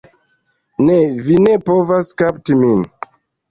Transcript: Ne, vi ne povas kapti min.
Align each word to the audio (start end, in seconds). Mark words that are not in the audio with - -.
Ne, 0.87 0.95
vi 1.27 1.37
ne 1.49 1.53
povas 1.69 2.11
kapti 2.25 2.61
min. 2.65 2.85